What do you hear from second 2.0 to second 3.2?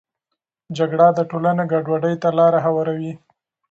ته لاره هواروي.